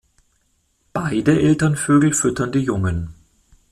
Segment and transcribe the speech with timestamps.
[0.93, 3.13] Beide Elternvögel füttern die Jungen.